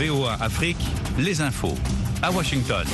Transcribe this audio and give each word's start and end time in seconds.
VOA 0.00 0.32
Afrique, 0.40 0.78
les 1.18 1.42
infos. 1.42 1.76
À 2.22 2.32
Washington. 2.32 2.86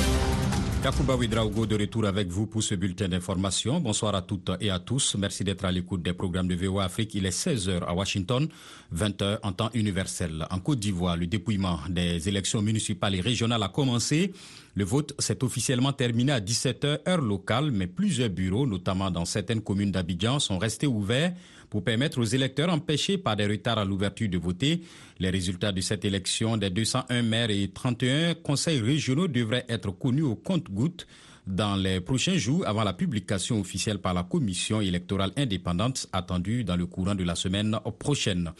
Kakouba 0.83 1.15
Ouidraogo 1.15 1.65
de 1.65 1.77
retour 1.77 2.05
avec 2.05 2.27
vous 2.27 2.47
pour 2.47 2.61
ce 2.61 2.75
bulletin 2.75 3.07
d'information. 3.07 3.79
Bonsoir 3.79 4.13
à 4.13 4.21
toutes 4.21 4.51
et 4.59 4.69
à 4.69 4.79
tous. 4.79 5.15
Merci 5.17 5.45
d'être 5.45 5.63
à 5.63 5.71
l'écoute 5.71 6.01
des 6.01 6.11
programmes 6.11 6.49
de 6.49 6.55
VOA 6.55 6.83
Afrique. 6.83 7.15
Il 7.15 7.25
est 7.25 7.29
16h 7.29 7.85
à 7.85 7.93
Washington, 7.93 8.49
20h 8.93 9.39
en 9.41 9.53
temps 9.53 9.69
universel. 9.73 10.45
En 10.51 10.59
Côte 10.59 10.79
d'Ivoire, 10.79 11.15
le 11.15 11.27
dépouillement 11.27 11.79
des 11.87 12.27
élections 12.27 12.61
municipales 12.61 13.15
et 13.15 13.21
régionales 13.21 13.63
a 13.63 13.69
commencé. 13.69 14.33
Le 14.75 14.83
vote 14.83 15.13
s'est 15.17 15.45
officiellement 15.45 15.93
terminé 15.93 16.33
à 16.33 16.41
17h 16.41 17.07
heure 17.07 17.21
locale, 17.21 17.71
mais 17.71 17.87
plusieurs 17.87 18.29
bureaux, 18.29 18.67
notamment 18.67 19.09
dans 19.11 19.23
certaines 19.23 19.61
communes 19.61 19.91
d'Abidjan, 19.91 20.39
sont 20.39 20.57
restés 20.57 20.87
ouverts 20.87 21.33
pour 21.69 21.83
permettre 21.83 22.19
aux 22.19 22.23
électeurs 22.25 22.69
empêchés 22.71 23.17
par 23.17 23.35
des 23.35 23.45
retards 23.45 23.77
à 23.79 23.85
l'ouverture 23.85 24.29
de 24.29 24.37
voter. 24.37 24.81
Les 25.19 25.29
résultats 25.29 25.71
de 25.71 25.81
cette 25.81 26.05
élection 26.05 26.57
des 26.57 26.69
201 26.69 27.21
maires 27.23 27.49
et 27.49 27.67
31 27.73 28.35
conseils 28.35 28.79
régionaux 28.79 29.27
devraient 29.27 29.65
être 29.69 29.91
connus 29.91 30.23
au 30.23 30.35
compte-gouttes 30.35 31.07
dans 31.47 31.75
les 31.77 32.01
prochains 32.01 32.37
jours 32.37 32.67
avant 32.67 32.83
la 32.83 32.93
publication 32.93 33.59
officielle 33.59 33.99
par 33.99 34.13
la 34.13 34.23
commission 34.23 34.81
électorale 34.81 35.31
indépendante 35.37 36.07
attendue 36.11 36.63
dans 36.63 36.75
le 36.75 36.85
courant 36.85 37.15
de 37.15 37.23
la 37.23 37.35
semaine 37.35 37.77
prochaine. 37.99 38.51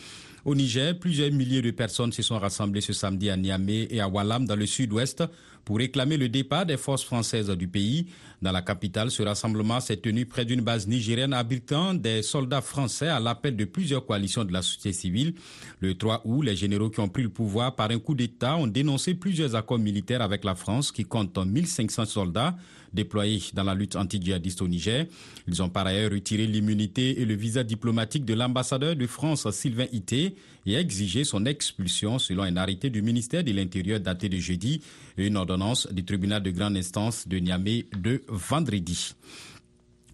Au 0.45 0.55
Niger, 0.55 0.97
plusieurs 0.97 1.31
milliers 1.31 1.61
de 1.61 1.71
personnes 1.71 2.13
se 2.13 2.21
sont 2.21 2.39
rassemblées 2.39 2.79
ce 2.79 2.93
samedi 2.93 3.29
à 3.29 3.35
Niamey 3.35 3.87
et 3.91 3.99
à 3.99 4.07
Walam 4.07 4.45
dans 4.45 4.55
le 4.55 4.65
sud-ouest 4.65 5.23
pour 5.65 5.77
réclamer 5.79 6.15
le 6.15 6.29
départ 6.29 6.65
des 6.65 6.77
forces 6.77 7.03
françaises 7.03 7.49
du 7.49 7.67
pays. 7.67 8.07
Dans 8.39 8.51
la 8.51 8.61
capitale, 8.61 9.09
ce 9.09 9.23
rassemblement 9.23 9.79
s'est 9.79 9.97
tenu 9.97 10.27
près 10.27 10.45
d'une 10.45 10.61
base 10.61 10.87
nigérienne 10.87 11.33
abritant 11.33 11.95
des 11.95 12.21
soldats 12.21 12.61
français 12.61 13.07
à 13.07 13.19
l'appel 13.19 13.55
de 13.55 13.65
plusieurs 13.65 14.05
coalitions 14.05 14.45
de 14.45 14.53
la 14.53 14.61
société 14.61 14.93
civile. 14.93 15.33
Le 15.79 15.95
3 15.97 16.21
août, 16.23 16.43
les 16.43 16.55
généraux 16.55 16.91
qui 16.91 16.99
ont 16.99 17.09
pris 17.09 17.23
le 17.23 17.29
pouvoir 17.29 17.75
par 17.75 17.89
un 17.89 17.97
coup 17.97 18.13
d'État 18.13 18.55
ont 18.57 18.67
dénoncé 18.67 19.15
plusieurs 19.15 19.55
accords 19.55 19.79
militaires 19.79 20.21
avec 20.21 20.43
la 20.43 20.53
France 20.53 20.91
qui 20.91 21.03
compte 21.03 21.35
1500 21.37 22.05
soldats 22.05 22.55
déployés 22.93 23.41
dans 23.53 23.63
la 23.63 23.75
lutte 23.75 23.95
anti-djihadiste 23.95 24.61
au 24.61 24.67
Niger. 24.67 25.05
Ils 25.47 25.61
ont 25.61 25.69
par 25.69 25.85
ailleurs 25.87 26.11
retiré 26.11 26.45
l'immunité 26.47 27.21
et 27.21 27.25
le 27.25 27.33
visa 27.35 27.63
diplomatique 27.63 28.25
de 28.25 28.33
l'ambassadeur 28.33 28.95
de 28.95 29.07
France 29.07 29.49
Sylvain 29.51 29.87
Ité 29.91 30.35
et 30.65 30.75
exigé 30.75 31.23
son 31.23 31.45
expulsion 31.45 32.19
selon 32.19 32.43
un 32.43 32.57
arrêté 32.57 32.89
du 32.89 33.01
ministère 33.01 33.43
de 33.43 33.51
l'Intérieur 33.53 33.99
daté 33.99 34.29
de 34.29 34.37
jeudi 34.37 34.81
et 35.17 35.27
une 35.27 35.37
ordonnance 35.37 35.87
du 35.91 36.03
tribunal 36.03 36.43
de 36.43 36.51
grande 36.51 36.75
instance 36.75 37.27
de 37.27 37.37
Niamey 37.37 37.85
de 37.97 38.21
vendredi. 38.27 39.15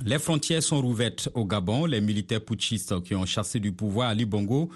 Les 0.06 0.20
frontières 0.20 0.64
sont 0.64 0.82
rouvertes 0.82 1.30
au 1.34 1.46
Gabon. 1.46 1.86
Les 1.86 2.02
militaires 2.02 2.44
putschistes 2.44 3.02
qui 3.04 3.16
ont 3.16 3.26
chassé 3.26 3.60
du 3.60 3.72
pouvoir 3.72 4.10
Ali 4.10 4.26
Bongo 4.26 4.70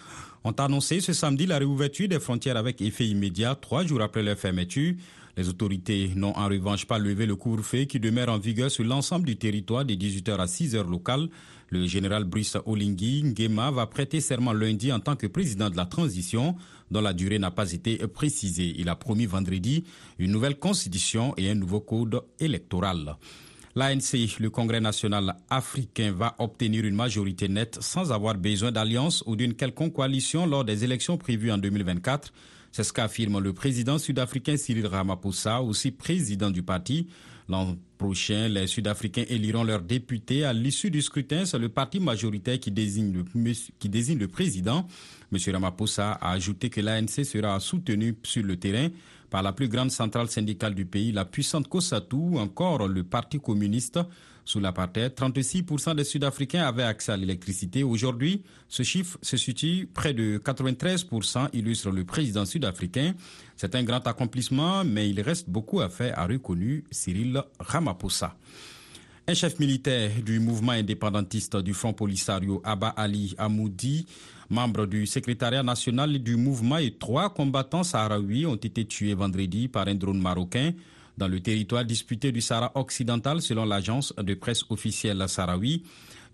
ont 0.44 0.52
annoncé 0.52 1.02
ce 1.02 1.12
samedi 1.12 1.46
la 1.46 1.58
réouverture 1.58 2.08
des 2.08 2.20
frontières 2.20 2.58
avec 2.58 2.82
effet 2.82 3.06
immédiat, 3.06 3.56
trois 3.56 3.86
jours 3.86 4.02
après 4.02 4.24
leur 4.24 4.38
fermeture. 4.38 4.94
Les 5.36 5.50
autorités 5.50 6.12
n'ont 6.16 6.36
en 6.36 6.48
revanche 6.48 6.86
pas 6.86 6.98
levé 6.98 7.26
le 7.26 7.36
couvre-feu 7.36 7.84
qui 7.84 8.00
demeure 8.00 8.30
en 8.30 8.40
vigueur 8.40 8.72
sur 8.72 8.84
l'ensemble 8.84 9.26
du 9.26 9.36
territoire 9.36 9.86
de 9.86 9.94
18h 9.94 10.36
à 10.38 10.46
6h 10.46 10.90
locales. 10.90 11.30
Le 11.70 11.86
général 11.86 12.24
Brice 12.24 12.58
Olingi 12.66 13.24
Nguema 13.24 13.70
va 13.70 13.86
prêter 13.86 14.22
serment 14.22 14.54
lundi 14.54 14.92
en 14.92 15.00
tant 15.00 15.16
que 15.16 15.28
président 15.28 15.70
de 15.70 15.78
la 15.78 15.86
transition, 15.86 16.56
dont 16.92 17.02
la 17.02 17.14
durée 17.14 17.40
n'a 17.40 17.52
pas 17.52 17.72
été 17.72 17.98
précisée. 18.08 18.74
Il 18.78 18.90
a 18.90 18.96
promis 18.96 19.26
vendredi 19.26 19.84
une 20.20 20.32
nouvelle 20.32 20.58
constitution 20.58 21.34
et 21.38 21.50
un 21.50 21.56
nouveau 21.56 21.80
code 21.80 22.22
électoral. 22.40 23.18
L'ANC, 23.76 24.40
le 24.40 24.50
Congrès 24.50 24.82
national 24.82 25.36
africain, 25.52 26.12
va 26.12 26.36
obtenir 26.40 26.84
une 26.84 26.96
majorité 26.96 27.48
nette 27.48 27.78
sans 27.80 28.12
avoir 28.12 28.34
besoin 28.34 28.72
d'alliance 28.72 29.24
ou 29.28 29.36
d'une 29.36 29.54
quelconque 29.54 29.94
coalition 29.94 30.48
lors 30.48 30.66
des 30.66 30.84
élections 30.84 31.18
prévues 31.18 31.52
en 31.52 31.60
2024. 31.60 32.34
C'est 32.72 32.84
ce 32.84 32.92
qu'affirme 32.92 33.40
le 33.40 33.54
président 33.54 34.00
sud-africain 34.00 34.58
Cyril 34.58 34.88
Ramaphosa, 34.88 35.62
aussi 35.62 35.92
président 35.92 36.50
du 36.50 36.64
parti. 36.64 37.08
L'an 37.50 37.78
prochain, 37.98 38.50
les 38.50 38.68
Sud-Africains 38.68 39.24
éliront 39.30 39.64
leurs 39.64 39.82
députés. 39.82 40.44
À 40.44 40.52
l'issue 40.52 40.92
du 40.92 41.02
scrutin, 41.02 41.46
c'est 41.46 41.58
le 41.58 41.70
parti 41.70 42.00
majoritaire 42.00 42.60
qui 42.60 42.72
désigne 42.72 43.14
le, 43.14 44.28
président. 44.28 44.86
M. 45.32 45.40
Ramaphosa 45.54 46.12
a 46.12 46.32
ajouté 46.32 46.70
que 46.70 46.82
l'ANC 46.82 47.24
sera 47.24 47.60
soutenu 47.60 48.16
sur 48.24 48.44
le 48.44 48.58
terrain 48.58 48.90
par 49.30 49.44
la 49.44 49.54
plus 49.54 49.70
grande 49.70 49.92
centrale 49.92 50.30
syndicale 50.30 50.76
du 50.76 50.86
pays, 50.86 51.12
la 51.12 51.26
puissante 51.26 51.68
COSATU, 51.68 52.16
ou 52.16 52.40
encore 52.40 52.88
le 52.88 53.04
Parti 53.04 53.40
communiste. 53.40 54.00
Sous 54.48 54.62
l'apartheid, 54.62 55.14
36% 55.14 55.94
des 55.94 56.06
Sud-Africains 56.06 56.66
avaient 56.66 56.84
accès 56.84 57.12
à 57.12 57.18
l'électricité. 57.18 57.84
Aujourd'hui, 57.84 58.44
ce 58.70 58.82
chiffre 58.82 59.18
se 59.22 59.36
situe 59.36 59.90
près 59.94 60.14
de 60.14 60.38
93%, 60.38 61.50
illustre 61.52 61.92
le 61.92 62.06
président 62.06 62.46
sud-africain. 62.46 63.14
C'est 63.58 63.76
un 63.76 63.84
grand 63.84 64.08
accomplissement, 64.08 64.86
mais 64.86 65.10
il 65.10 65.20
reste 65.20 65.50
beaucoup 65.50 65.82
à 65.82 65.90
faire, 65.90 66.18
a 66.18 66.26
reconnu 66.26 66.86
Cyril 66.92 67.44
Ramaphosa. 67.60 68.38
Un 69.28 69.34
chef 69.34 69.60
militaire 69.60 70.12
du 70.26 70.40
mouvement 70.40 70.72
indépendantiste 70.72 71.58
du 71.58 71.74
Front 71.74 71.92
Polisario, 71.92 72.62
Abba 72.64 72.88
Ali 72.96 73.36
Amoudi, 73.38 74.06
membre 74.50 74.86
du 74.86 75.08
secrétariat 75.08 75.62
national 75.62 76.20
du 76.20 76.38
mouvement 76.38 76.78
et 76.78 76.92
trois 76.92 77.34
combattants 77.34 77.84
sahraouis 77.84 78.46
ont 78.46 78.56
été 78.56 78.86
tués 78.86 79.14
vendredi 79.14 79.68
par 79.68 79.90
un 79.90 79.96
drone 79.96 80.22
marocain 80.22 80.72
dans 81.18 81.28
le 81.28 81.40
territoire 81.40 81.84
disputé 81.84 82.32
du 82.32 82.42
Sahara 82.42 82.72
occidental 82.76 83.42
selon 83.42 83.66
l'agence 83.66 84.14
de 84.16 84.34
presse 84.34 84.64
officielle 84.70 85.24
sahraoui. 85.28 85.84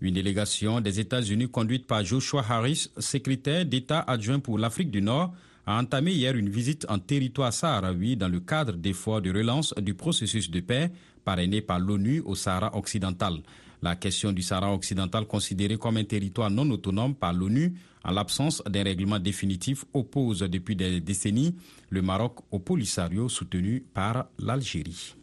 Une 0.00 0.14
délégation 0.14 0.80
des 0.80 1.00
États-Unis 1.00 1.48
conduite 1.48 1.86
par 1.86 2.04
Joshua 2.04 2.44
Harris, 2.48 2.90
secrétaire 2.98 3.64
d'État 3.64 4.00
adjoint 4.00 4.40
pour 4.40 4.58
l'Afrique 4.58 4.90
du 4.90 5.00
Nord, 5.00 5.32
a 5.66 5.78
entamé 5.78 6.12
hier 6.12 6.36
une 6.36 6.50
visite 6.50 6.84
en 6.90 6.98
territoire 6.98 7.52
sahraoui 7.52 8.16
dans 8.16 8.28
le 8.28 8.40
cadre 8.40 8.74
d'efforts 8.74 9.22
de 9.22 9.32
relance 9.32 9.72
du 9.80 9.94
processus 9.94 10.50
de 10.50 10.60
paix 10.60 10.90
parrainé 11.24 11.62
par 11.62 11.78
l'ONU 11.78 12.20
au 12.24 12.34
Sahara 12.34 12.76
occidental. 12.76 13.40
La 13.84 13.96
question 13.96 14.32
du 14.32 14.40
Sahara 14.40 14.72
occidental, 14.72 15.26
considéré 15.26 15.76
comme 15.76 15.98
un 15.98 16.04
territoire 16.04 16.48
non 16.48 16.70
autonome 16.70 17.14
par 17.14 17.34
l'ONU, 17.34 17.74
en 18.02 18.12
l'absence 18.12 18.62
d'un 18.66 18.82
règlement 18.82 19.18
définitif, 19.18 19.84
oppose 19.92 20.38
depuis 20.38 20.74
des 20.74 21.02
décennies 21.02 21.54
le 21.90 22.00
Maroc 22.00 22.38
au 22.50 22.60
Polisario 22.60 23.28
soutenu 23.28 23.84
par 23.92 24.24
l'Algérie. 24.38 25.14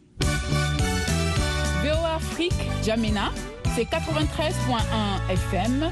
Afrique, 2.14 2.52
Jamina, 2.84 3.32
c'est 3.74 3.82
93.1 3.82 5.28
FM 5.28 5.90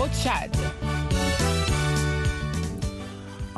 au 0.00 0.06
Tchad. 0.08 0.56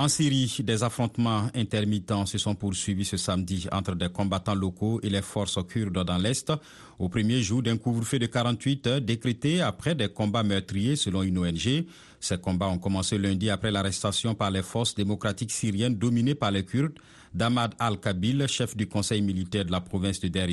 En 0.01 0.09
Syrie, 0.09 0.51
des 0.65 0.83
affrontements 0.83 1.51
intermittents 1.55 2.25
se 2.25 2.39
sont 2.39 2.55
poursuivis 2.55 3.05
ce 3.05 3.19
samedi 3.19 3.67
entre 3.71 3.95
des 3.95 4.09
combattants 4.09 4.55
locaux 4.55 4.99
et 5.03 5.11
les 5.11 5.21
forces 5.21 5.59
kurdes 5.69 6.03
dans 6.03 6.17
l'Est, 6.17 6.51
au 6.99 7.11
premier 7.11 7.43
jour 7.43 7.63
d'un 7.63 7.77
couvre-feu 7.77 8.19
de 8.19 8.25
48 8.25 8.87
heures 8.87 9.01
décrété 9.03 9.61
après 9.61 9.95
des 9.95 10.09
combats 10.09 10.43
meurtriers 10.43 10.97
selon 10.97 11.23
une 11.23 11.37
ONG. 11.37 11.85
Ces 12.19 12.39
combats 12.39 12.69
ont 12.69 12.79
commencé 12.79 13.19
lundi 13.19 13.51
après 13.51 13.71
l'arrestation 13.71 14.35
par 14.35 14.51
les 14.51 14.63
forces 14.63 14.95
démocratiques 14.95 15.53
syriennes 15.53 15.97
dominées 15.97 16.35
par 16.35 16.51
les 16.51 16.65
Kurdes 16.65 16.99
d'Ahmad 17.35 17.75
al-Kabil, 17.79 18.47
chef 18.49 18.75
du 18.75 18.87
conseil 18.87 19.21
militaire 19.21 19.67
de 19.67 19.71
la 19.71 19.83
province 19.83 20.19
de 20.21 20.29
Der 20.29 20.49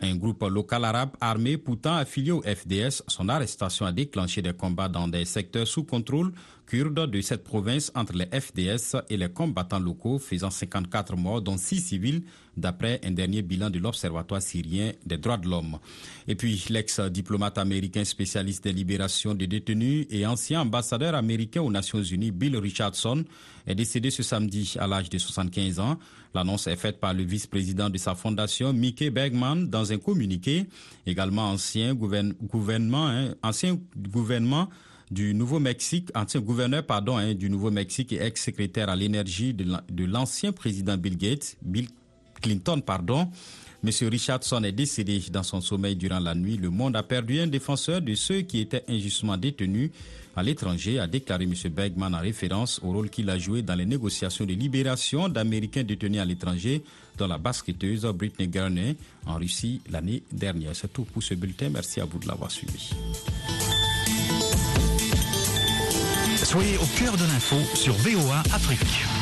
un 0.00 0.16
groupe 0.16 0.42
local 0.42 0.84
arabe 0.84 1.10
armé 1.20 1.56
pourtant 1.56 1.96
affilié 1.96 2.32
au 2.32 2.42
FDS, 2.42 3.02
son 3.06 3.28
arrestation 3.28 3.86
a 3.86 3.92
déclenché 3.92 4.42
des 4.42 4.52
combats 4.52 4.88
dans 4.88 5.08
des 5.08 5.24
secteurs 5.24 5.66
sous 5.66 5.84
contrôle 5.84 6.32
kurde 6.66 7.10
de 7.10 7.20
cette 7.20 7.42
province 7.42 7.90
entre 7.94 8.14
les 8.14 8.26
FDS 8.26 8.96
et 9.08 9.16
les 9.16 9.28
combattants 9.28 9.80
locaux, 9.80 10.18
faisant 10.18 10.50
54 10.50 11.16
morts, 11.16 11.42
dont 11.42 11.56
6 11.56 11.80
civils, 11.80 12.22
d'après 12.56 13.00
un 13.04 13.10
dernier 13.10 13.42
bilan 13.42 13.70
de 13.70 13.78
l'Observatoire 13.78 14.42
syrien 14.42 14.92
des 15.06 15.18
droits 15.18 15.36
de 15.36 15.48
l'homme. 15.48 15.78
Et 16.28 16.34
puis, 16.34 16.64
l'ex-diplomate 16.68 17.58
américain 17.58 18.04
spécialiste 18.04 18.64
des 18.64 18.72
libérations 18.72 19.34
des 19.34 19.46
détenus 19.46 20.06
et 20.10 20.26
ancien 20.26 20.62
ambassadeur 20.62 21.14
américain 21.14 21.62
aux 21.62 21.70
Nations 21.70 22.02
Unies, 22.02 22.30
Bill 22.30 22.56
Richardson, 22.56 23.24
est 23.66 23.74
décédé 23.74 24.10
ce 24.10 24.22
samedi 24.22 24.74
à 24.78 24.86
l'âge 24.86 25.10
de 25.10 25.18
75 25.18 25.80
ans. 25.80 25.98
L'annonce 26.34 26.66
est 26.66 26.76
faite 26.76 27.00
par 27.00 27.12
le 27.12 27.22
vice-président 27.22 27.90
de 27.90 27.98
sa 27.98 28.14
fondation, 28.14 28.72
Mickey 28.72 29.10
Bergman, 29.10 29.68
dans 29.68 29.92
un 29.92 29.98
communiqué. 29.98 30.66
Également 31.06 31.50
ancien 31.50 31.94
gouvernement, 31.94 33.08
hein, 33.08 33.34
ancien 33.42 33.78
gouvernement 33.96 34.68
du 35.10 35.34
Nouveau-Mexique, 35.34 36.10
ancien 36.14 36.40
gouverneur 36.40 36.84
pardon, 36.86 37.16
hein, 37.16 37.34
du 37.34 37.50
Nouveau-Mexique 37.50 38.12
et 38.12 38.22
ex-secrétaire 38.22 38.88
à 38.88 38.96
l'énergie 38.96 39.54
de 39.54 40.04
l'ancien 40.04 40.52
président 40.52 40.96
Bill 40.96 41.16
Gates, 41.16 41.56
Bill 41.62 41.88
Clinton, 42.40 42.80
pardon. 42.80 43.28
Monsieur 43.82 44.08
Richardson 44.08 44.62
est 44.62 44.72
décédé 44.72 45.22
dans 45.30 45.42
son 45.42 45.60
sommeil 45.62 45.96
durant 45.96 46.18
la 46.18 46.34
nuit. 46.34 46.58
Le 46.58 46.68
monde 46.68 46.96
a 46.96 47.02
perdu 47.02 47.40
un 47.40 47.46
défenseur 47.46 48.02
de 48.02 48.14
ceux 48.14 48.42
qui 48.42 48.60
étaient 48.60 48.84
injustement 48.88 49.38
détenus 49.38 49.90
à 50.36 50.42
l'étranger, 50.42 50.98
a 50.98 51.06
déclaré 51.06 51.44
M. 51.44 51.54
Bergman 51.70 52.14
en 52.14 52.20
référence 52.20 52.80
au 52.84 52.92
rôle 52.92 53.10
qu'il 53.10 53.28
a 53.30 53.38
joué 53.38 53.62
dans 53.62 53.74
les 53.74 53.86
négociations 53.86 54.44
de 54.44 54.52
libération 54.52 55.28
d'Américains 55.28 55.82
détenus 55.82 56.20
à 56.20 56.24
l'étranger, 56.24 56.82
dans 57.16 57.26
la 57.26 57.38
basketteuse 57.38 58.04
Britney 58.14 58.48
Garner 58.48 58.96
en 59.26 59.36
Russie 59.36 59.80
l'année 59.90 60.22
dernière. 60.30 60.74
C'est 60.74 60.92
tout 60.92 61.04
pour 61.04 61.22
ce 61.22 61.34
bulletin. 61.34 61.70
Merci 61.70 62.00
à 62.00 62.04
vous 62.04 62.18
de 62.18 62.28
l'avoir 62.28 62.50
suivi. 62.50 62.90
Soyez 66.36 66.78
au 66.78 66.86
cœur 66.98 67.16
de 67.16 67.24
l'info 67.24 67.56
sur 67.74 67.94
VOA 67.94 68.40
Afrique. 68.52 69.19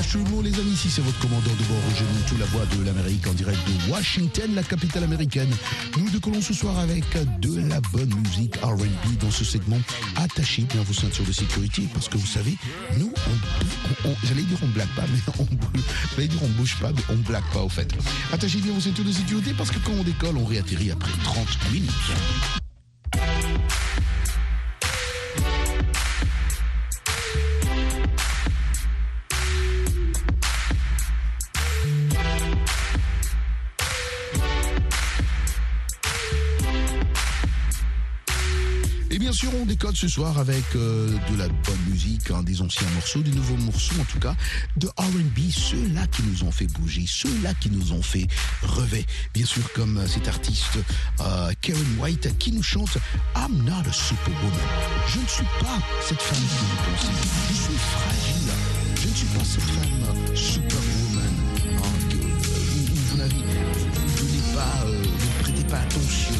On 0.00 0.30
monde, 0.30 0.44
les 0.44 0.54
amis. 0.54 0.72
Ici, 0.72 0.90
c'est 0.90 1.02
votre 1.02 1.18
commandant 1.18 1.50
de 1.50 1.64
bord, 1.64 1.82
Roger 1.88 2.04
tout 2.28 2.36
la 2.38 2.46
voix 2.46 2.64
de 2.66 2.84
l'Amérique 2.84 3.26
en 3.26 3.32
direct 3.32 3.58
de 3.66 3.90
Washington, 3.90 4.54
la 4.54 4.62
capitale 4.62 5.04
américaine. 5.04 5.50
Nous 5.98 6.08
décollons 6.10 6.40
ce 6.40 6.54
soir 6.54 6.78
avec 6.78 7.04
de 7.40 7.68
la 7.68 7.80
bonne 7.92 8.14
musique 8.22 8.56
RB 8.62 8.86
dans 9.20 9.30
ce 9.30 9.44
segment. 9.44 9.80
Attachez 10.16 10.62
bien 10.62 10.82
vos 10.82 10.92
ceintures 10.92 11.24
de 11.24 11.32
sécurité 11.32 11.82
parce 11.92 12.08
que 12.08 12.16
vous 12.16 12.26
savez, 12.26 12.56
nous, 12.96 13.12
on, 14.04 14.14
j'allais 14.24 14.42
dire 14.42 14.58
on 14.62 14.68
blague 14.68 14.94
pas, 14.94 15.04
mais 15.12 15.32
on, 15.40 15.46
j'allais 16.14 16.28
dire 16.28 16.42
on 16.42 16.48
bouge 16.60 16.76
pas, 16.80 16.92
mais 16.92 17.02
on 17.10 17.16
blague 17.16 17.50
pas 17.52 17.62
au 17.62 17.68
fait. 17.68 17.92
Attachez 18.32 18.60
bien 18.60 18.72
vos 18.72 18.80
ceintures 18.80 19.04
de 19.04 19.12
sécurité 19.12 19.52
parce 19.56 19.70
que 19.70 19.78
quand 19.80 19.92
on 19.98 20.04
décolle, 20.04 20.36
on 20.36 20.44
réatterrit 20.44 20.92
après 20.92 21.12
30 21.24 21.46
minutes. 21.72 22.67
On 39.68 39.70
décode 39.70 39.96
ce 39.96 40.08
soir 40.08 40.38
avec 40.38 40.64
euh, 40.76 41.08
de 41.30 41.36
la 41.36 41.46
bonne 41.46 41.84
musique, 41.90 42.30
hein, 42.30 42.42
des 42.42 42.62
anciens 42.62 42.88
morceaux, 42.94 43.20
des 43.20 43.32
nouveaux 43.32 43.56
morceaux 43.56 44.00
en 44.00 44.04
tout 44.04 44.18
cas, 44.18 44.34
de 44.78 44.86
RB, 44.96 45.50
ceux-là 45.50 46.06
qui 46.06 46.22
nous 46.22 46.44
ont 46.44 46.50
fait 46.50 46.66
bouger, 46.68 47.04
ceux-là 47.06 47.52
qui 47.60 47.68
nous 47.68 47.92
ont 47.92 48.00
fait 48.00 48.26
rêver. 48.62 49.04
Bien 49.34 49.44
sûr, 49.44 49.70
comme 49.74 49.98
euh, 49.98 50.06
cet 50.06 50.26
artiste 50.26 50.78
euh, 51.20 51.52
Karen 51.60 51.98
White 52.00 52.38
qui 52.38 52.52
nous 52.52 52.62
chante 52.62 52.96
I'm 53.36 53.62
not 53.64 53.86
a 53.86 53.92
superwoman. 53.92 54.58
Je 55.06 55.20
ne 55.20 55.26
suis 55.26 55.44
pas 55.60 55.78
cette 56.00 56.22
femme 56.22 56.38
que 56.38 56.64
vous 56.64 56.90
pensez. 56.90 57.12
Je 57.48 57.54
suis 57.54 57.78
fragile. 57.92 58.52
Je 59.02 59.08
ne 59.08 59.14
suis 59.14 59.26
pas 59.26 59.44
cette 59.44 59.62
femme 59.64 60.34
superwoman. 60.34 61.34
Hein, 61.76 62.08
que, 62.08 62.16
vous, 62.16 63.16
n'avez, 63.18 63.34
vous, 64.16 64.54
pas, 64.54 64.86
ne 64.86 65.42
prêtez 65.42 65.64
pas 65.64 65.80
attention. 65.80 66.34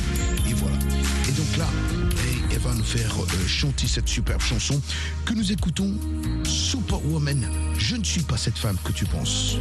Et 0.49 0.55
voilà. 0.55 0.79
Et 1.29 1.33
donc 1.33 1.57
là, 1.59 1.67
va 2.69 2.75
nous 2.75 2.85
faire 2.85 3.15
euh, 3.19 3.47
chanter 3.47 3.87
cette 3.87 4.09
superbe 4.09 4.43
chanson 4.43 4.81
que 5.25 5.33
nous 5.33 5.53
écoutons, 5.53 5.95
Superwoman. 6.45 7.49
Je 7.79 7.97
ne 7.97 8.05
suis 8.05 8.23
pas 8.23 8.37
cette 8.37 8.59
femme 8.59 8.77
que 8.85 8.93
tu 8.93 9.07
penses. 9.07 9.57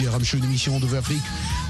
Une 0.00 0.44
émission 0.44 0.80
de 0.80 0.96
Afrique. 0.96 1.22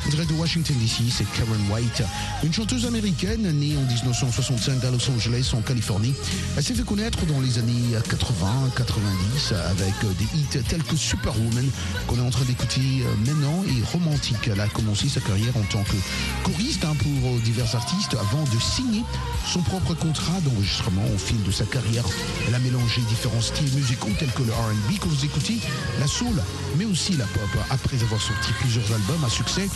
Direct 0.08 0.30
de 0.30 0.34
Washington 0.34 0.76
DC, 0.80 1.12
c'est 1.12 1.30
Karen 1.32 1.60
White, 1.70 2.02
une 2.42 2.52
chanteuse 2.52 2.86
américaine 2.86 3.42
née 3.42 3.76
en 3.76 3.82
1965 3.82 4.82
à 4.84 4.90
Los 4.90 5.08
Angeles, 5.10 5.52
en 5.54 5.60
Californie. 5.60 6.14
Elle 6.56 6.62
s'est 6.62 6.74
fait 6.74 6.84
connaître 6.84 7.24
dans 7.26 7.40
les 7.40 7.58
années 7.58 7.96
80-90 8.08 9.54
avec 9.70 9.94
des 10.18 10.24
hits 10.34 10.62
tels 10.68 10.82
que 10.82 10.96
Superwoman, 10.96 11.68
qu'on 12.06 12.16
est 12.16 12.26
en 12.26 12.30
train 12.30 12.44
d'écouter 12.44 13.04
maintenant, 13.26 13.62
et 13.68 13.84
Romantique. 13.92 14.48
Elle 14.50 14.60
a 14.60 14.68
commencé 14.68 15.08
sa 15.08 15.20
carrière 15.20 15.56
en 15.56 15.62
tant 15.70 15.82
que 15.84 15.96
choriste 16.44 16.84
hein, 16.84 16.94
pour 16.98 17.38
divers 17.40 17.74
artistes 17.74 18.14
avant 18.14 18.44
de 18.44 18.60
signer 18.60 19.04
son 19.46 19.60
propre 19.62 19.94
contrat 19.94 20.40
d'enregistrement 20.40 21.04
au 21.14 21.18
fil 21.18 21.42
de 21.42 21.50
sa 21.50 21.64
carrière. 21.64 22.04
Elle 22.48 22.54
a 22.54 22.58
mélangé 22.58 23.00
différents 23.08 23.40
styles 23.40 23.72
musicaux 23.74 24.10
tels 24.18 24.32
que 24.32 24.42
le 24.42 24.52
RB 24.52 24.98
que 24.98 25.08
vous 25.08 25.24
écoutez, 25.24 25.58
la 25.98 26.06
soul, 26.06 26.34
mais 26.78 26.84
aussi 26.84 27.16
la 27.16 27.26
pop. 27.26 27.48
Après 27.70 28.02
avoir 28.02 28.20
sorti 28.20 28.52
plusieurs 28.60 28.92
albums 28.92 29.24
à 29.24 29.30
succès, 29.30 29.68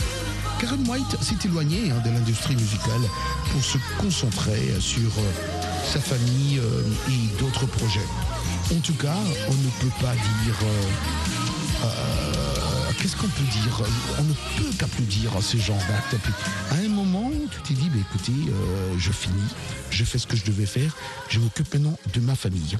Karen 0.65 0.87
White 0.89 1.15
s'est 1.21 1.37
éloignée 1.45 1.91
hein, 1.91 2.01
de 2.03 2.09
l'industrie 2.09 2.55
musicale 2.55 3.01
pour 3.51 3.63
se 3.63 3.77
concentrer 3.99 4.73
sur 4.79 5.11
euh, 5.19 5.31
sa 5.85 5.99
famille 5.99 6.57
euh, 6.57 6.81
et 7.07 7.39
d'autres 7.39 7.67
projets. 7.67 8.07
En 8.75 8.79
tout 8.79 8.95
cas, 8.95 9.13
on 9.47 9.53
ne 9.53 9.69
peut 9.79 9.93
pas 10.01 10.13
dire... 10.13 10.55
Euh, 11.83 11.91
qu'est-ce 12.99 13.15
qu'on 13.15 13.27
peut 13.27 13.43
dire? 13.43 13.83
On 14.17 14.23
ne 14.23 14.33
peut 14.57 14.75
qu'applaudir 14.79 15.33
ce 15.39 15.57
genre 15.57 15.77
d'acte. 15.87 16.15
À 16.71 16.75
un 16.83 16.89
moment, 16.89 17.29
tu 17.51 17.61
t'es 17.61 17.79
dit, 17.79 17.91
écoutez, 17.99 18.51
je 18.97 19.11
finis, 19.11 19.53
je 19.91 20.03
fais 20.03 20.17
ce 20.17 20.25
que 20.25 20.35
je 20.35 20.45
devais 20.45 20.65
faire, 20.65 20.95
je 21.29 21.37
m'occupe 21.39 21.71
maintenant 21.75 21.95
de 22.11 22.19
ma 22.21 22.33
famille 22.33 22.75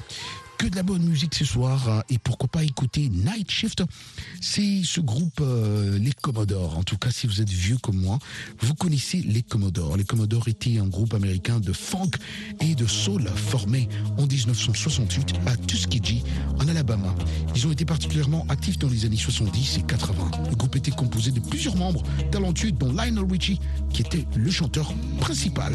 que 0.56 0.66
de 0.66 0.76
la 0.76 0.82
bonne 0.82 1.02
musique 1.02 1.34
ce 1.34 1.44
soir 1.44 1.88
hein, 1.88 2.02
et 2.08 2.18
pourquoi 2.18 2.48
pas 2.48 2.64
écouter 2.64 3.08
Night 3.08 3.50
Shift. 3.50 3.82
C'est 4.40 4.82
ce 4.84 5.00
groupe 5.00 5.40
euh, 5.40 5.98
les 5.98 6.12
Commodores. 6.12 6.78
En 6.78 6.82
tout 6.82 6.96
cas, 6.96 7.10
si 7.10 7.26
vous 7.26 7.40
êtes 7.40 7.48
vieux 7.48 7.76
comme 7.78 7.96
moi, 7.96 8.18
vous 8.60 8.74
connaissez 8.74 9.18
les 9.18 9.42
Commodores. 9.42 9.96
Les 9.96 10.04
Commodores 10.04 10.48
étaient 10.48 10.78
un 10.78 10.86
groupe 10.86 11.14
américain 11.14 11.60
de 11.60 11.72
funk 11.72 12.10
et 12.60 12.74
de 12.74 12.86
soul 12.86 13.28
formé 13.34 13.88
en 14.18 14.26
1968 14.26 15.34
à 15.46 15.56
Tuskegee, 15.56 16.22
en 16.58 16.68
Alabama. 16.68 17.14
Ils 17.54 17.66
ont 17.66 17.72
été 17.72 17.84
particulièrement 17.84 18.46
actifs 18.48 18.78
dans 18.78 18.88
les 18.88 19.04
années 19.04 19.16
70 19.16 19.78
et 19.78 19.82
80. 19.82 20.30
Le 20.50 20.56
groupe 20.56 20.76
était 20.76 20.90
composé 20.90 21.30
de 21.30 21.40
plusieurs 21.40 21.76
membres 21.76 22.02
talentueux 22.30 22.72
dont 22.72 22.92
Lionel 22.92 23.24
Richie 23.30 23.60
qui 23.92 24.02
était 24.02 24.26
le 24.34 24.50
chanteur 24.50 24.92
principal. 25.20 25.72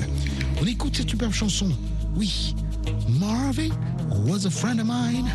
On 0.61 0.65
écoute 0.65 0.95
cette 0.95 1.09
superbe 1.09 1.33
chanson. 1.33 1.69
Oui, 2.15 2.55
Marvin 3.19 3.71
was 4.27 4.45
a 4.45 4.51
friend 4.51 4.79
of 4.79 4.85
mine. 4.87 5.31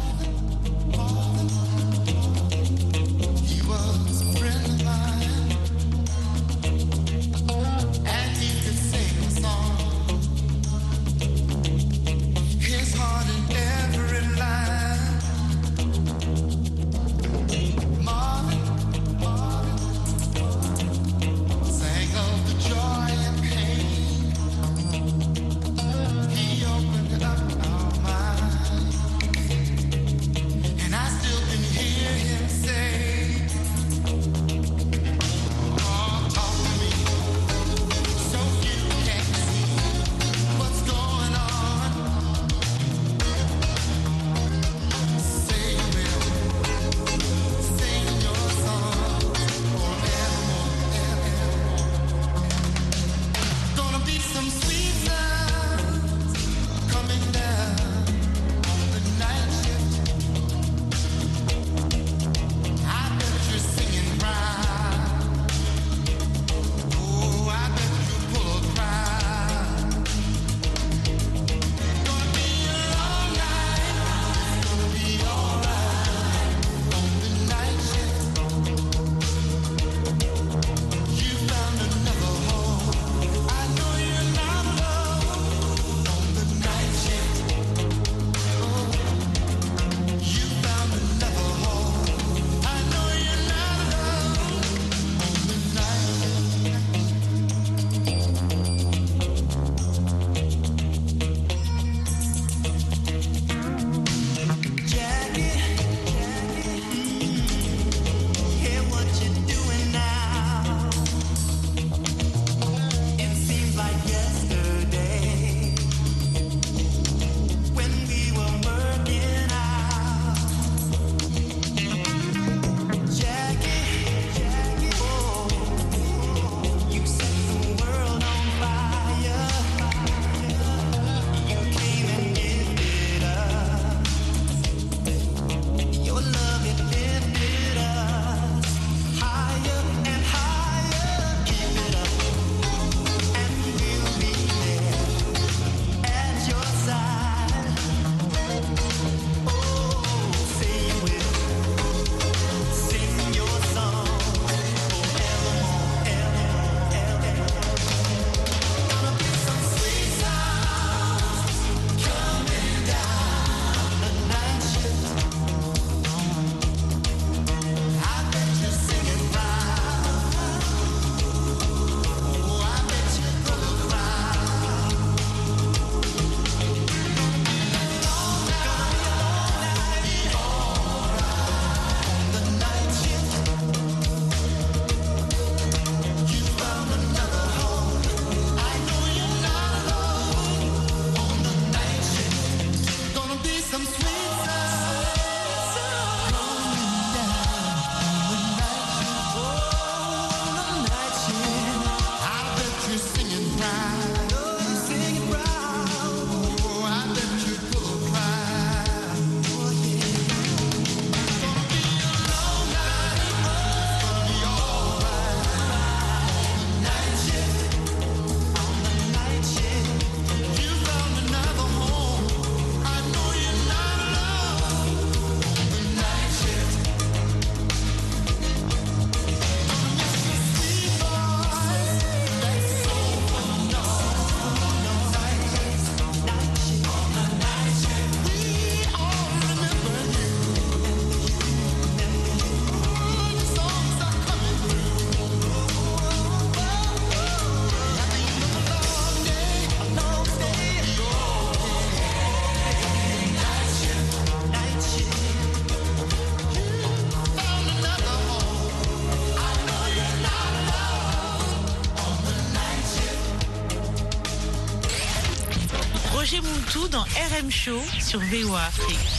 Dans 266.91 267.01
RM 267.01 267.51
Show 267.51 267.81
sur 268.01 268.21
VOA 268.21 268.61
Afrique. 268.61 269.16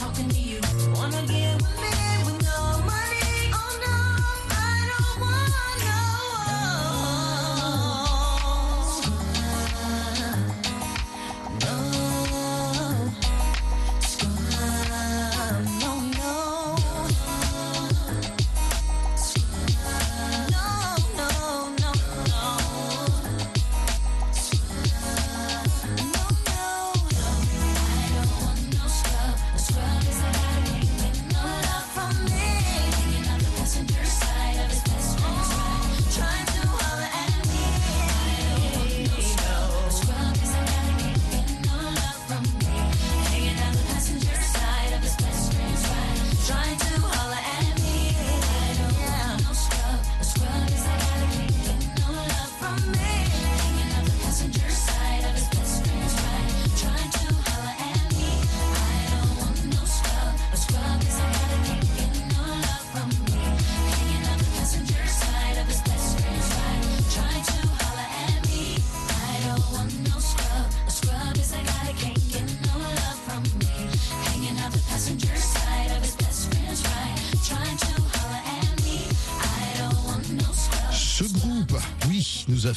Nous 0.00 0.27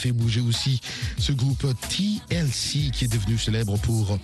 fait 0.02 0.12
bouger 0.12 0.42
aussi 0.42 0.82
ce 1.20 1.32
groupe 1.32 1.66
TLC 1.90 2.90
qui 2.92 3.06
est 3.06 3.12
devenu 3.12 3.38
célèbre 3.38 3.78
pour 3.80 4.18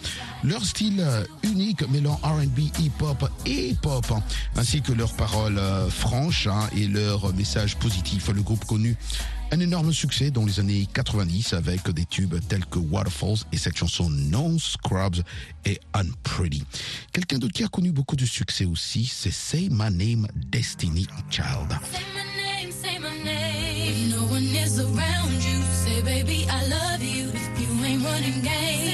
leur 0.44 0.66
style 0.66 1.06
unique 1.44 1.88
mêlant 1.90 2.20
R&B, 2.24 2.60
hip-hop 2.80 3.30
et 3.46 3.76
pop, 3.80 4.06
ainsi 4.56 4.82
que 4.82 4.92
leurs 4.92 5.14
paroles 5.14 5.62
franches 5.90 6.48
hein, 6.48 6.68
et 6.76 6.88
leurs 6.88 7.32
messages 7.36 7.76
positifs. 7.76 8.30
Le 8.30 8.42
groupe 8.42 8.66
connu 8.66 8.98
un 9.52 9.60
énorme 9.60 9.94
succès 9.94 10.32
dans 10.32 10.46
les 10.46 10.60
années 10.60 10.88
90 10.92 11.54
avec 11.54 11.90
des 11.92 12.06
tubes 12.06 12.36
tels 12.48 12.66
que 12.66 12.80
Waterfalls 12.80 13.46
et 13.52 13.58
cette 13.58 13.78
chanson 13.78 14.10
No 14.10 14.58
Scrubs 14.58 15.22
et 15.66 15.80
Unpretty. 15.94 16.64
Quelqu'un 17.14 17.38
d'autre 17.38 17.54
qui 17.54 17.64
a 17.64 17.68
connu 17.68 17.92
beaucoup 17.92 18.16
de 18.16 18.26
succès 18.26 18.66
aussi, 18.66 19.06
c'est 19.06 19.32
Say 19.32 19.70
My 19.70 19.92
Name 19.92 20.28
Destiny 20.36 21.06
Child. 21.30 22.27
No 24.10 24.22
one 24.24 24.44
is 24.56 24.80
around 24.80 25.44
you, 25.44 25.62
say 25.84 26.02
baby 26.02 26.46
I 26.50 26.68
love 26.68 27.02
you. 27.02 27.30
If 27.34 27.62
you 27.62 27.86
ain't 27.86 28.04
running 28.04 28.42
game, 28.42 28.87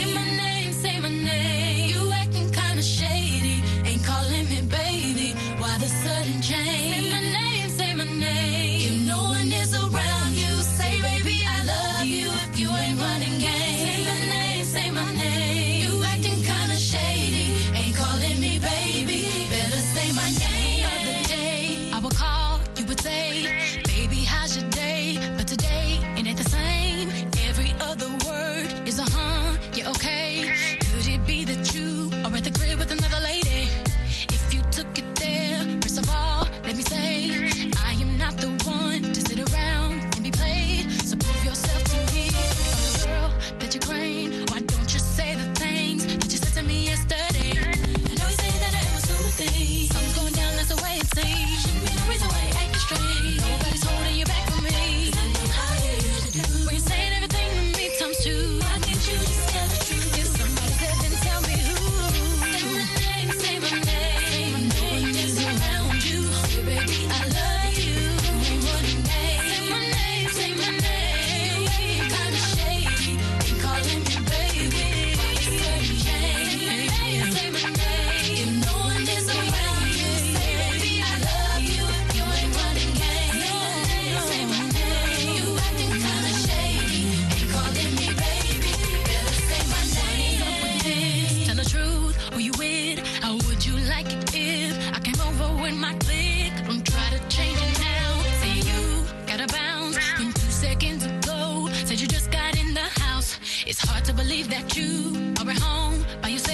It's 103.66 103.80
hard 103.80 104.04
to 104.06 104.14
believe 104.14 104.50
that 104.50 104.76
you 104.76 105.34
are 105.40 105.50
at 105.50 105.58
home 105.58 106.04
by 106.22 106.30
yourself. 106.30 106.53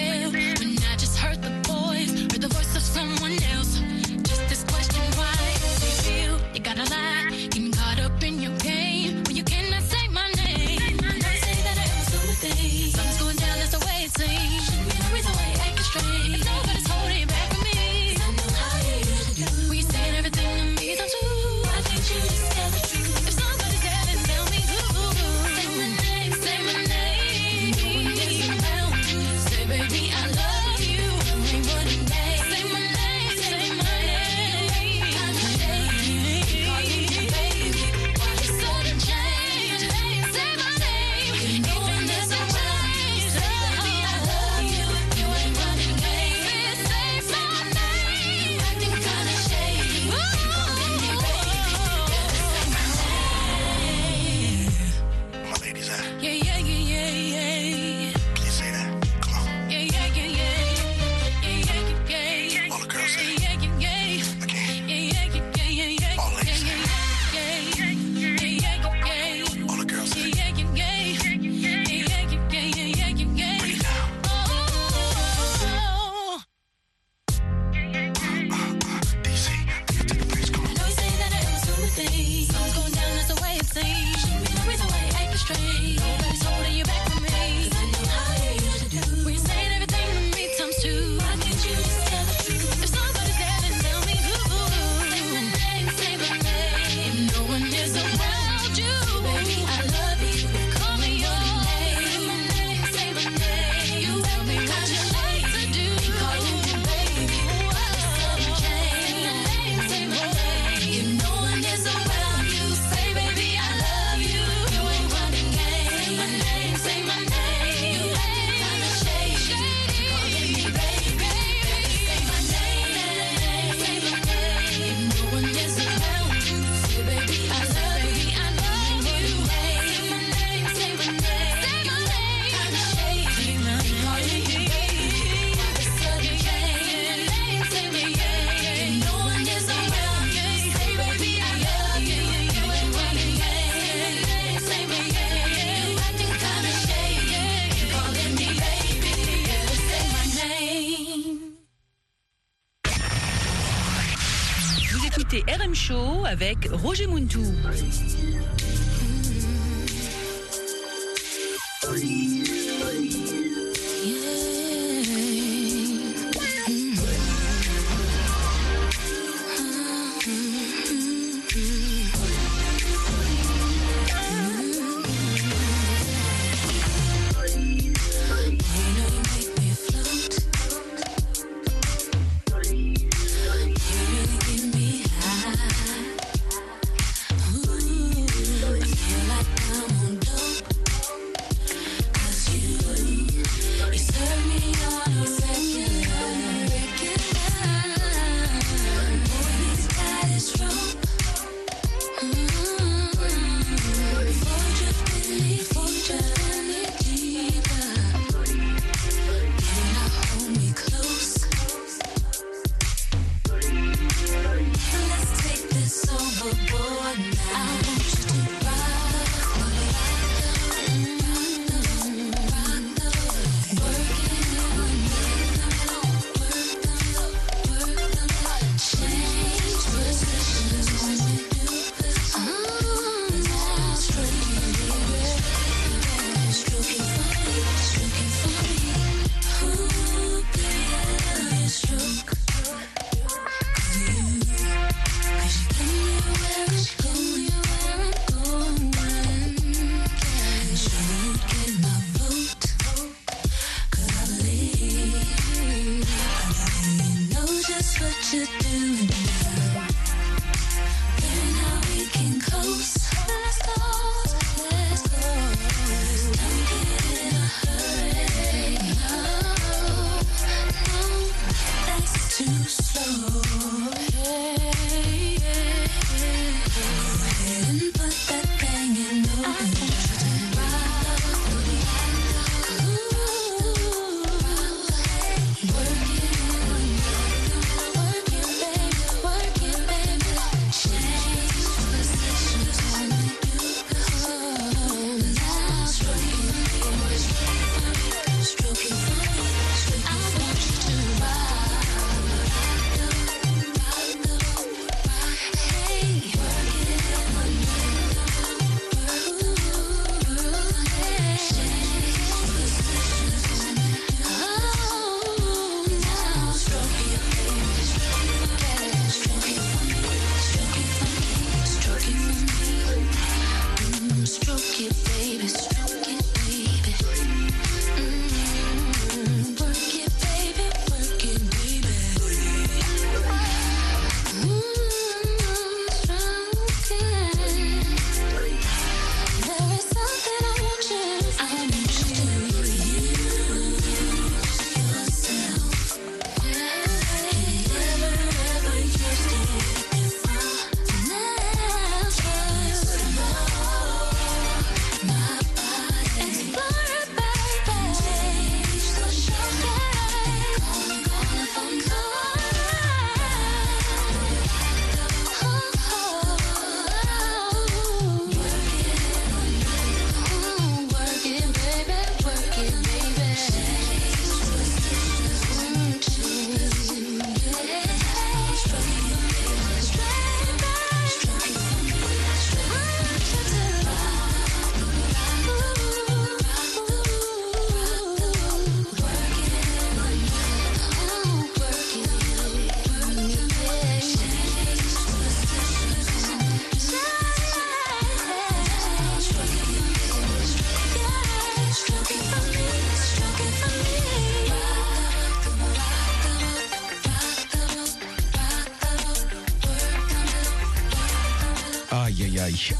avec 156.41 156.69
Roger 156.71 157.05
Muntou. 157.05 157.43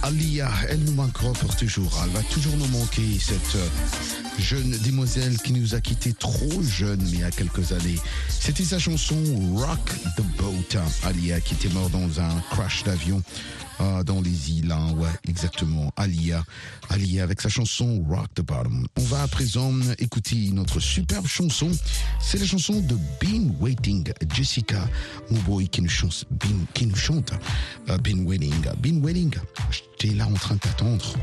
Alia, 0.03 0.49
elle 0.67 0.79
nous 0.79 0.93
manquera 0.93 1.31
pour 1.33 1.55
toujours. 1.55 1.91
Elle 2.03 2.11
va 2.11 2.23
toujours 2.23 2.55
nous 2.57 2.67
manquer, 2.67 3.19
cette 3.19 3.55
euh, 3.55 3.67
jeune 4.39 4.71
demoiselle 4.85 5.37
qui 5.39 5.53
nous 5.53 5.75
a 5.75 5.81
quittés 5.81 6.13
trop 6.13 6.61
jeune, 6.63 7.01
mais 7.03 7.09
il 7.09 7.19
y 7.19 7.23
a 7.23 7.31
quelques 7.31 7.71
années. 7.71 7.99
C'était 8.29 8.63
sa 8.63 8.79
chanson 8.79 9.15
Rock 9.55 9.91
the 10.17 10.23
Boat. 10.37 10.81
Alia 11.03 11.39
qui 11.41 11.53
était 11.55 11.69
mort 11.69 11.89
dans 11.89 12.19
un 12.19 12.41
crash 12.51 12.83
d'avion 12.83 13.21
euh, 13.81 14.03
dans 14.03 14.21
les 14.21 14.51
îles. 14.51 14.71
hein. 14.71 14.93
Ouais, 14.97 15.09
exactement. 15.27 15.91
Alia. 15.97 16.43
Alia 16.89 17.23
avec 17.23 17.41
sa 17.41 17.49
chanson 17.49 18.03
Rock 18.09 18.27
the 18.35 18.41
Bottom. 18.41 18.87
On 18.97 19.03
va 19.03 19.23
à 19.23 19.27
présent 19.27 19.73
écouter 19.99 20.49
notre 20.53 20.79
superbe 20.79 21.27
chanson. 21.27 21.69
C'est 22.21 22.39
la 22.39 22.45
chanson 22.45 22.79
de 22.79 22.97
Been 23.21 23.53
Waiting. 23.59 24.11
Jessica 24.33 24.87
Mouboy 25.31 25.67
qui 25.67 25.81
nous 25.81 25.89
chante. 25.89 26.25
Been, 26.31 26.65
qui 26.73 26.85
nous 26.87 26.95
chante. 26.95 27.31
euh, 27.89 27.97
Been 27.97 28.25
Waiting. 28.25 28.53
Been 28.79 29.03
Waiting. 29.03 29.33
J'étais 29.71 30.15
là 30.15 30.27
en 30.27 30.33
train 30.33 30.55
de 30.55 30.59
t'attendre. 30.59 31.13